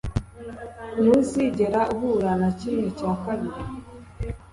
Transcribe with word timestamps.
ntuzigera 1.01 1.81
uhura 1.93 2.31
na 2.41 2.49
kimwe 2.59 2.85
cya 2.97 3.11
kabiri, 3.23 3.61